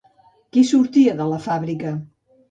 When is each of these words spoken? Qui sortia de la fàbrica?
Qui 0.55 0.61
sortia 0.69 1.13
de 1.19 1.27
la 1.31 1.37
fàbrica? 1.43 1.93